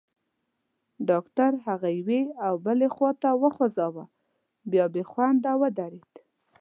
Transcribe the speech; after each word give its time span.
ډاکټر 1.09 1.51
هغه 1.65 1.89
یوې 1.99 2.21
او 2.45 2.53
بلې 2.65 2.87
خواته 2.95 3.29
وخوځاوه، 3.41 4.03
بیا 4.71 4.85
بېخونده 4.93 5.51
ودرېد. 5.61 6.11